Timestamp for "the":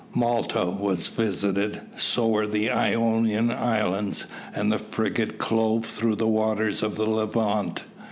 2.47-2.71, 4.71-4.79, 6.15-6.25, 6.95-7.07